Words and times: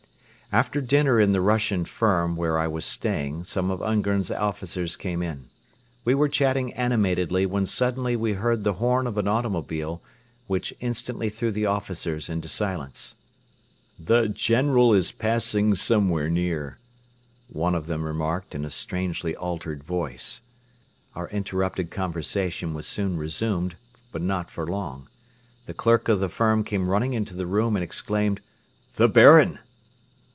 After 0.53 0.81
dinner 0.81 1.17
in 1.17 1.31
the 1.31 1.39
Russian 1.39 1.85
firm 1.85 2.35
where 2.35 2.57
I 2.59 2.67
was 2.67 2.83
staying 2.83 3.45
some 3.45 3.71
of 3.71 3.81
Ungern's 3.81 4.29
officers 4.29 4.97
came 4.97 5.23
in. 5.23 5.47
We 6.03 6.13
were 6.13 6.27
chatting 6.27 6.73
animatedly 6.73 7.45
when 7.45 7.65
suddenly 7.65 8.17
we 8.17 8.33
heard 8.33 8.65
the 8.65 8.73
horn 8.73 9.07
of 9.07 9.17
an 9.17 9.29
automobile, 9.29 10.01
which 10.47 10.73
instantly 10.81 11.29
threw 11.29 11.53
the 11.53 11.67
officers 11.67 12.27
into 12.27 12.49
silence. 12.49 13.15
"The 13.97 14.27
General 14.27 14.93
is 14.93 15.13
passing 15.13 15.73
somewhere 15.75 16.29
near," 16.29 16.79
one 17.47 17.73
of 17.73 17.87
them 17.87 18.03
remarked 18.03 18.53
in 18.53 18.65
a 18.65 18.69
strangely 18.69 19.33
altered 19.33 19.85
voice. 19.85 20.41
Our 21.15 21.29
interrupted 21.29 21.91
conversation 21.91 22.73
was 22.73 22.85
soon 22.85 23.15
resumed 23.15 23.75
but 24.11 24.21
not 24.21 24.51
for 24.51 24.67
long. 24.67 25.07
The 25.65 25.73
clerk 25.73 26.09
of 26.09 26.19
the 26.19 26.27
firm 26.27 26.65
came 26.65 26.89
running 26.89 27.13
into 27.13 27.35
the 27.37 27.47
room 27.47 27.77
and 27.77 27.83
exclaimed: 27.85 28.41
"The 28.97 29.07
Baron!" 29.07 29.59